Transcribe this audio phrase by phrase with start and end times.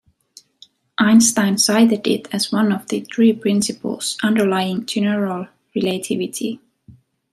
[0.97, 6.59] Einstein cited it as one of the three principles underlying general relativity.